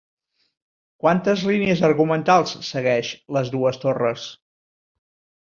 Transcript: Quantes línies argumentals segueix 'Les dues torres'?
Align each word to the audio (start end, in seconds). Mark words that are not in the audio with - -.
Quantes 1.03 1.43
línies 1.49 1.83
argumentals 1.89 2.55
segueix 2.69 3.13
'Les 3.37 3.53
dues 3.59 3.79
torres'? 3.85 4.27